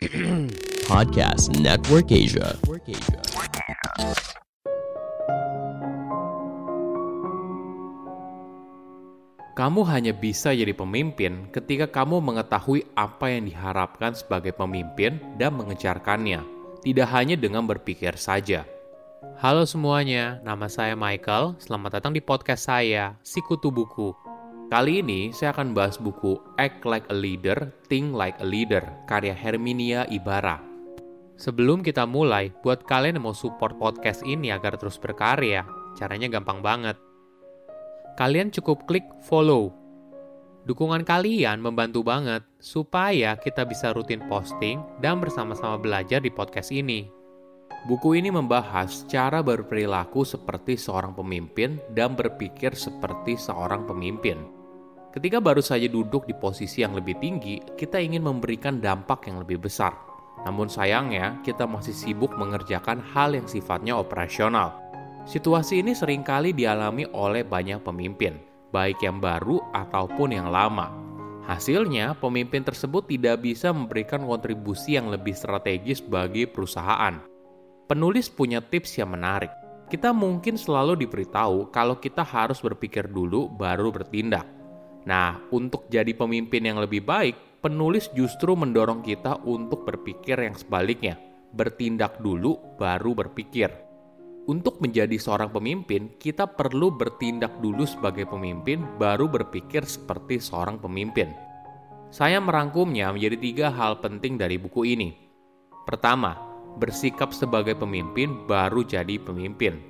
[0.88, 2.56] Podcast Network Asia.
[9.52, 16.48] Kamu hanya bisa jadi pemimpin ketika kamu mengetahui apa yang diharapkan sebagai pemimpin dan mengejarkannya,
[16.80, 18.64] tidak hanya dengan berpikir saja.
[19.36, 21.60] Halo semuanya, nama saya Michael.
[21.60, 24.29] Selamat datang di podcast saya, Sikutu Buku.
[24.70, 29.34] Kali ini saya akan bahas buku Act Like a Leader, Think Like a Leader, karya
[29.34, 30.62] Herminia Ibarra.
[31.34, 35.66] Sebelum kita mulai, buat kalian yang mau support podcast ini agar terus berkarya,
[35.98, 36.94] caranya gampang banget
[38.20, 39.72] kalian cukup klik follow.
[40.68, 47.08] Dukungan kalian membantu banget supaya kita bisa rutin posting dan bersama-sama belajar di podcast ini.
[47.88, 54.59] Buku ini membahas cara berperilaku seperti seorang pemimpin dan berpikir seperti seorang pemimpin.
[55.10, 59.66] Ketika baru saja duduk di posisi yang lebih tinggi, kita ingin memberikan dampak yang lebih
[59.66, 59.94] besar.
[60.46, 64.90] Namun sayangnya, kita masih sibuk mengerjakan hal yang sifatnya operasional
[65.28, 68.40] Situasi ini sering kali dialami oleh banyak pemimpin,
[68.72, 70.88] baik yang baru ataupun yang lama.
[71.44, 77.20] Hasilnya, pemimpin tersebut tidak bisa memberikan kontribusi yang lebih strategis bagi perusahaan.
[77.90, 79.50] Penulis punya tips yang menarik.
[79.90, 84.59] Kita mungkin selalu diberitahu kalau kita harus berpikir dulu baru bertindak.
[85.08, 91.16] Nah, untuk jadi pemimpin yang lebih baik, penulis justru mendorong kita untuk berpikir yang sebaliknya,
[91.52, 93.72] bertindak dulu baru berpikir.
[94.48, 101.30] Untuk menjadi seorang pemimpin, kita perlu bertindak dulu sebagai pemimpin, baru berpikir seperti seorang pemimpin.
[102.10, 105.14] Saya merangkumnya menjadi tiga hal penting dari buku ini.
[105.86, 106.34] Pertama,
[106.80, 109.89] bersikap sebagai pemimpin baru jadi pemimpin.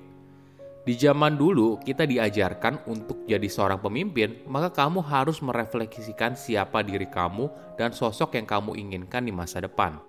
[0.80, 7.04] Di zaman dulu, kita diajarkan untuk jadi seorang pemimpin, maka kamu harus merefleksikan siapa diri
[7.04, 10.00] kamu dan sosok yang kamu inginkan di masa depan.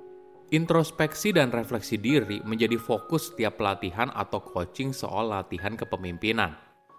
[0.51, 6.55] Introspeksi dan refleksi diri menjadi fokus setiap pelatihan atau coaching soal latihan kepemimpinan.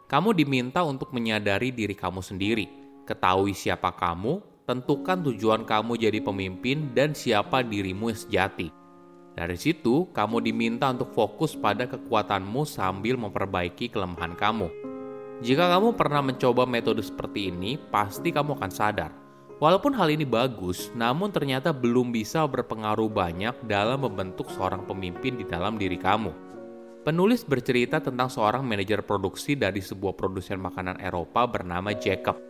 [0.09, 2.69] Kamu diminta untuk menyadari diri kamu sendiri,
[3.09, 8.82] ketahui siapa kamu, tentukan tujuan kamu jadi pemimpin dan siapa dirimu sejati.
[9.33, 14.69] Dari situ, kamu diminta untuk fokus pada kekuatanmu sambil memperbaiki kelemahan kamu.
[15.41, 19.23] Jika kamu pernah mencoba metode seperti ini, pasti kamu akan sadar
[19.63, 25.47] Walaupun hal ini bagus, namun ternyata belum bisa berpengaruh banyak dalam membentuk seorang pemimpin di
[25.47, 26.35] dalam diri kamu.
[27.07, 32.43] Penulis bercerita tentang seorang manajer produksi dari sebuah produsen makanan Eropa bernama Jacob.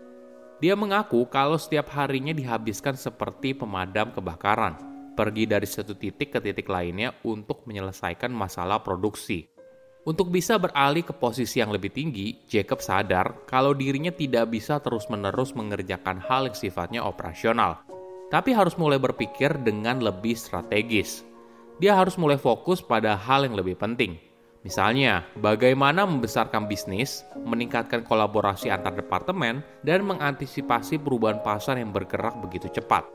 [0.65, 4.73] Dia mengaku kalau setiap harinya dihabiskan seperti pemadam kebakaran,
[5.13, 9.53] pergi dari satu titik ke titik lainnya untuk menyelesaikan masalah produksi.
[10.03, 15.55] Untuk bisa beralih ke posisi yang lebih tinggi, Jacob sadar kalau dirinya tidak bisa terus-menerus
[15.55, 17.87] mengerjakan hal yang sifatnya operasional,
[18.27, 21.23] tapi harus mulai berpikir dengan lebih strategis.
[21.79, 24.19] Dia harus mulai fokus pada hal yang lebih penting.
[24.63, 32.71] Misalnya, bagaimana membesarkan bisnis, meningkatkan kolaborasi antar departemen, dan mengantisipasi perubahan pasar yang bergerak begitu
[32.71, 33.07] cepat.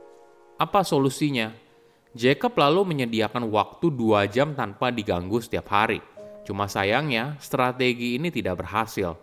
[0.59, 1.66] Apa solusinya?
[2.16, 6.00] Jacob lalu menyediakan waktu dua jam tanpa diganggu setiap hari–
[6.47, 9.19] Cuma sayangnya, strategi ini tidak berhasil.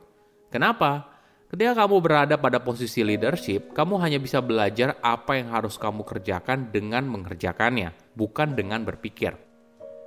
[0.52, 1.08] Kenapa?
[1.48, 6.68] Ketika kamu berada pada posisi leadership, kamu hanya bisa belajar apa yang harus kamu kerjakan
[6.68, 9.32] dengan mengerjakannya, bukan dengan berpikir.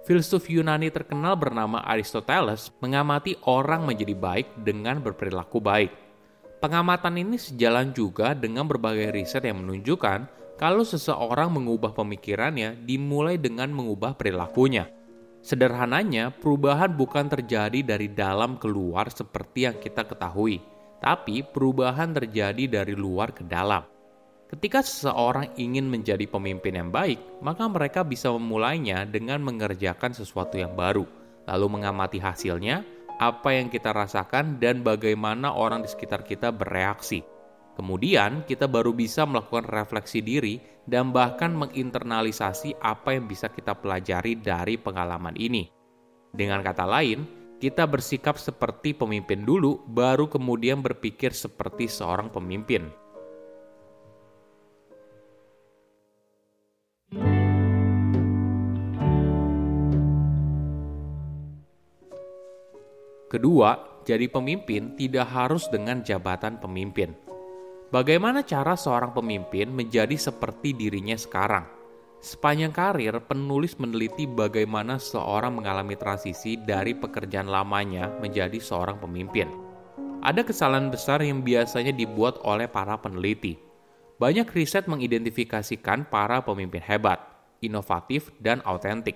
[0.05, 5.89] Filsuf Yunani terkenal bernama Aristoteles mengamati orang menjadi baik dengan berperilaku baik.
[6.61, 13.69] Pengamatan ini sejalan juga dengan berbagai riset yang menunjukkan kalau seseorang mengubah pemikirannya dimulai dengan
[13.69, 14.89] mengubah perilakunya.
[15.45, 20.59] Sederhananya, perubahan bukan terjadi dari dalam keluar seperti yang kita ketahui,
[20.99, 23.85] tapi perubahan terjadi dari luar ke dalam.
[24.47, 30.73] Ketika seseorang ingin menjadi pemimpin yang baik, maka mereka bisa memulainya dengan mengerjakan sesuatu yang
[30.73, 31.05] baru,
[31.45, 32.81] lalu mengamati hasilnya,
[33.21, 37.36] apa yang kita rasakan, dan bagaimana orang di sekitar kita bereaksi.
[37.77, 40.57] Kemudian, kita baru bisa melakukan refleksi diri
[40.89, 45.69] dan bahkan menginternalisasi apa yang bisa kita pelajari dari pengalaman ini.
[46.33, 47.29] Dengan kata lain,
[47.61, 52.89] kita bersikap seperti pemimpin dulu, baru kemudian berpikir seperti seorang pemimpin.
[63.29, 67.26] Kedua, jadi pemimpin tidak harus dengan jabatan pemimpin
[67.87, 71.63] Bagaimana cara seorang pemimpin menjadi seperti dirinya sekarang?
[72.19, 79.47] Sepanjang karir, penulis meneliti bagaimana seorang mengalami transisi dari pekerjaan lamanya menjadi seorang pemimpin.
[80.19, 83.55] Ada kesalahan besar yang biasanya dibuat oleh para peneliti.
[84.19, 87.23] Banyak riset mengidentifikasikan para pemimpin hebat,
[87.63, 89.15] inovatif, dan autentik.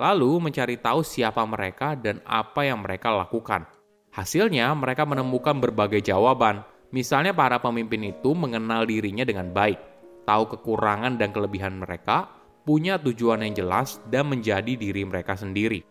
[0.00, 3.68] Lalu mencari tahu siapa mereka dan apa yang mereka lakukan.
[4.16, 6.64] Hasilnya, mereka menemukan berbagai jawaban.
[6.94, 9.78] Misalnya para pemimpin itu mengenal dirinya dengan baik,
[10.26, 12.30] tahu kekurangan dan kelebihan mereka,
[12.62, 15.82] punya tujuan yang jelas, dan menjadi diri mereka sendiri.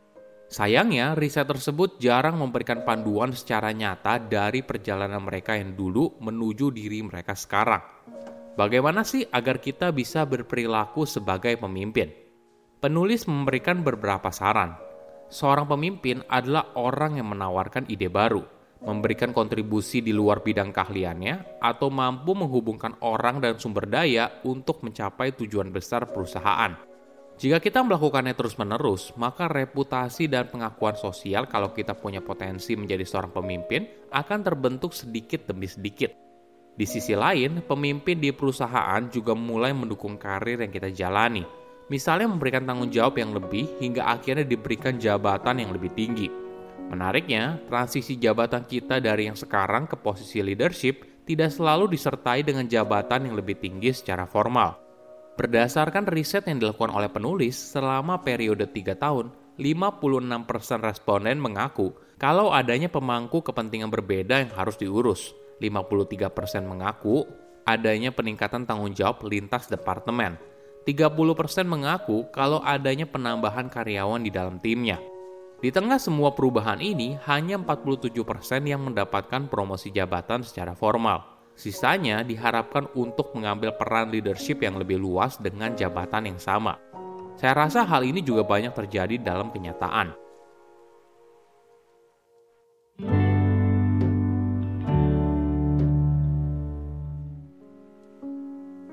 [0.45, 7.01] Sayangnya, riset tersebut jarang memberikan panduan secara nyata dari perjalanan mereka yang dulu menuju diri
[7.01, 7.81] mereka sekarang.
[8.55, 12.13] Bagaimana sih agar kita bisa berperilaku sebagai pemimpin?
[12.79, 14.77] Penulis memberikan beberapa saran.
[15.27, 18.45] Seorang pemimpin adalah orang yang menawarkan ide baru,
[18.83, 25.31] memberikan kontribusi di luar bidang keahliannya, atau mampu menghubungkan orang dan sumber daya untuk mencapai
[25.37, 26.95] tujuan besar perusahaan.
[27.35, 33.35] Jika kita melakukannya terus-menerus, maka reputasi dan pengakuan sosial kalau kita punya potensi menjadi seorang
[33.35, 36.15] pemimpin akan terbentuk sedikit demi sedikit.
[36.75, 41.43] Di sisi lain, pemimpin di perusahaan juga mulai mendukung karir yang kita jalani.
[41.91, 46.44] Misalnya memberikan tanggung jawab yang lebih hingga akhirnya diberikan jabatan yang lebih tinggi.
[46.89, 53.25] Menariknya, transisi jabatan kita dari yang sekarang ke posisi leadership tidak selalu disertai dengan jabatan
[53.25, 54.77] yang lebih tinggi secara formal.
[55.35, 62.87] Berdasarkan riset yang dilakukan oleh penulis selama periode 3 tahun, 56% responden mengaku kalau adanya
[62.87, 65.35] pemangku kepentingan berbeda yang harus diurus.
[65.59, 67.23] 53% mengaku
[67.63, 70.39] adanya peningkatan tanggung jawab lintas departemen.
[70.85, 75.01] 30% mengaku kalau adanya penambahan karyawan di dalam timnya.
[75.55, 78.11] Di tengah semua perubahan ini, hanya 47%
[78.67, 81.23] yang mendapatkan promosi jabatan secara formal.
[81.55, 86.75] Sisanya diharapkan untuk mengambil peran leadership yang lebih luas dengan jabatan yang sama.
[87.39, 90.11] Saya rasa hal ini juga banyak terjadi dalam kenyataan.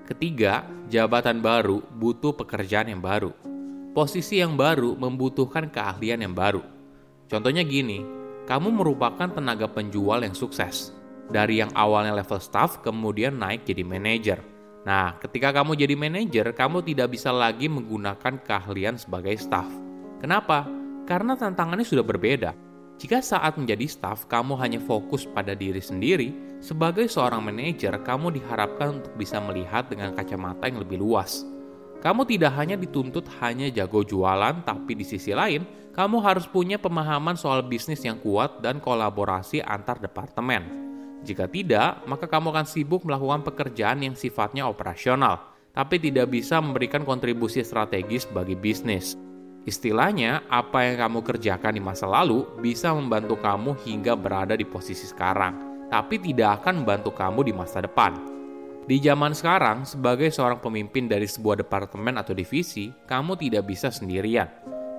[0.07, 3.35] Ketiga, jabatan baru butuh pekerjaan yang baru.
[3.93, 6.65] Posisi yang baru membutuhkan keahlian yang baru.
[7.29, 8.01] Contohnya gini,
[8.49, 10.97] kamu merupakan tenaga penjual yang sukses
[11.29, 14.41] dari yang awalnya level staff kemudian naik jadi manajer.
[14.89, 19.69] Nah, ketika kamu jadi manajer, kamu tidak bisa lagi menggunakan keahlian sebagai staff.
[20.25, 20.65] Kenapa?
[21.05, 22.57] Karena tantangannya sudah berbeda.
[22.97, 26.33] Jika saat menjadi staff kamu hanya fokus pada diri sendiri,
[26.65, 31.45] sebagai seorang manajer kamu diharapkan untuk bisa melihat dengan kacamata yang lebih luas.
[32.03, 35.63] Kamu tidak hanya dituntut hanya jago jualan, tapi di sisi lain,
[35.95, 40.67] kamu harus punya pemahaman soal bisnis yang kuat dan kolaborasi antar departemen.
[41.23, 47.07] Jika tidak, maka kamu akan sibuk melakukan pekerjaan yang sifatnya operasional, tapi tidak bisa memberikan
[47.07, 49.15] kontribusi strategis bagi bisnis.
[49.63, 55.07] Istilahnya, apa yang kamu kerjakan di masa lalu bisa membantu kamu hingga berada di posisi
[55.07, 58.32] sekarang, tapi tidak akan membantu kamu di masa depan.
[58.83, 64.51] Di zaman sekarang, sebagai seorang pemimpin dari sebuah departemen atau divisi, kamu tidak bisa sendirian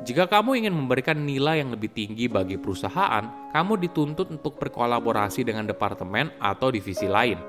[0.04, 3.24] jika kamu ingin memberikan nilai yang lebih tinggi bagi perusahaan,
[3.56, 7.40] kamu dituntut untuk berkolaborasi dengan departemen atau divisi lain.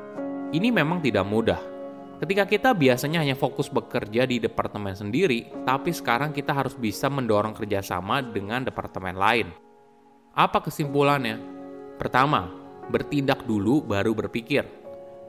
[0.54, 1.58] Ini memang tidak mudah.
[2.22, 7.58] Ketika kita biasanya hanya fokus bekerja di departemen sendiri, tapi sekarang kita harus bisa mendorong
[7.58, 9.50] kerjasama dengan departemen lain.
[10.38, 11.42] Apa kesimpulannya?
[11.98, 12.46] Pertama,
[12.86, 14.83] bertindak dulu baru berpikir.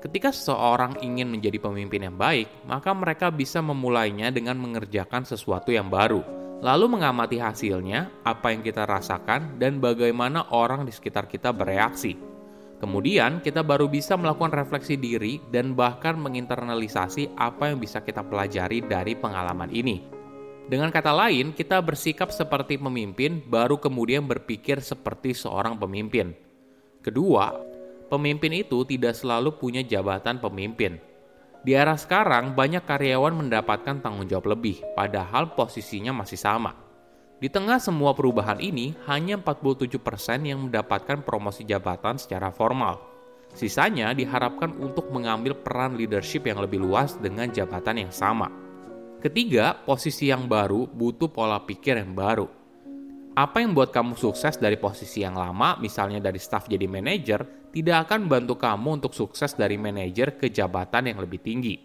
[0.05, 5.89] Ketika seseorang ingin menjadi pemimpin yang baik, maka mereka bisa memulainya dengan mengerjakan sesuatu yang
[5.89, 12.15] baru lalu mengamati hasilnya, apa yang kita rasakan, dan bagaimana orang di sekitar kita bereaksi.
[12.81, 18.83] Kemudian, kita baru bisa melakukan refleksi diri dan bahkan menginternalisasi apa yang bisa kita pelajari
[18.83, 20.03] dari pengalaman ini.
[20.65, 26.33] Dengan kata lain, kita bersikap seperti pemimpin, baru kemudian berpikir seperti seorang pemimpin.
[27.05, 27.53] Kedua,
[28.07, 30.97] pemimpin itu tidak selalu punya jabatan pemimpin
[31.65, 36.77] di era sekarang, banyak karyawan mendapatkan tanggung jawab lebih, padahal posisinya masih sama.
[37.41, 43.01] Di tengah semua perubahan ini, hanya 47% yang mendapatkan promosi jabatan secara formal.
[43.57, 48.45] Sisanya diharapkan untuk mengambil peran leadership yang lebih luas dengan jabatan yang sama.
[49.25, 52.45] Ketiga, posisi yang baru butuh pola pikir yang baru.
[53.33, 58.07] Apa yang membuat kamu sukses dari posisi yang lama, misalnya dari staff jadi manajer, tidak
[58.07, 61.75] akan membantu kamu untuk sukses dari manajer ke jabatan yang lebih tinggi.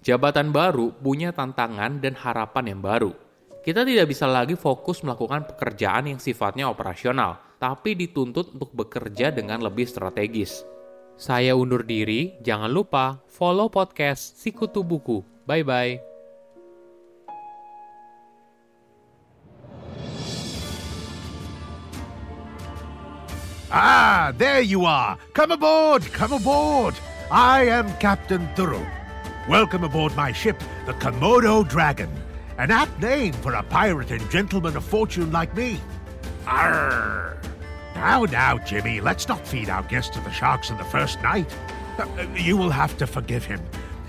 [0.00, 3.12] Jabatan baru punya tantangan dan harapan yang baru.
[3.60, 9.60] Kita tidak bisa lagi fokus melakukan pekerjaan yang sifatnya operasional, tapi dituntut untuk bekerja dengan
[9.60, 10.64] lebih strategis.
[11.20, 15.20] Saya undur diri, jangan lupa follow podcast Sikutu Buku.
[15.44, 16.15] Bye-bye.
[23.70, 25.18] Ah, there you are.
[25.32, 26.94] Come aboard, come aboard.
[27.30, 28.86] I am Captain Thurl.
[29.48, 32.10] Welcome aboard my ship, the Komodo Dragon.
[32.58, 35.80] An apt name for a pirate and gentleman of fortune like me.
[36.46, 37.38] Arr!
[37.96, 41.52] Now, now, Jimmy, let's not feed our guest to the sharks on the first night.
[41.98, 43.60] Uh, you will have to forgive him.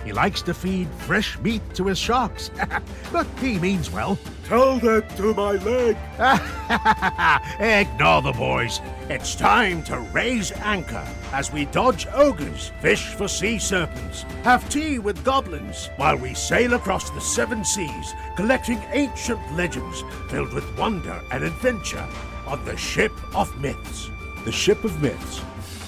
[0.08, 2.50] He likes to feed fresh meat to his sharks,
[3.12, 4.18] but he means well.
[4.46, 5.98] Tell that to my leg.
[7.60, 8.80] Ignore the boys.
[9.10, 14.98] It's time to raise anchor as we dodge ogres, fish for sea serpents, have tea
[14.98, 21.22] with goblins, while we sail across the seven seas, collecting ancient legends filled with wonder
[21.34, 22.08] and adventure
[22.46, 24.10] on the Ship of Myths.
[24.46, 25.42] The Ship of Myths,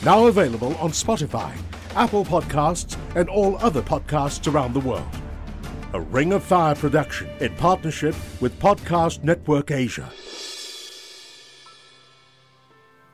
[0.04, 1.56] now available on Spotify,
[2.00, 5.12] Apple Podcasts, and all other podcasts around the world.
[5.91, 10.08] A Ring of Fire production in partnership with Podcast Network Asia.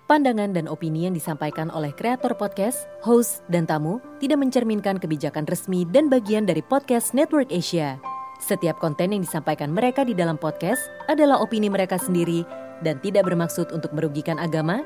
[0.06, 5.82] Pandangan dan opini yang disampaikan oleh kreator podcast, host, dan tamu tidak mencerminkan kebijakan resmi
[5.90, 7.98] dan bagian dari Podcast Network Asia.
[8.38, 12.46] Setiap konten yang disampaikan mereka di dalam podcast adalah opini mereka sendiri
[12.86, 14.86] dan tidak bermaksud untuk merugikan agama,